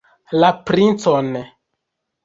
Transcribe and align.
La 0.43 0.49
princon! 0.71 1.29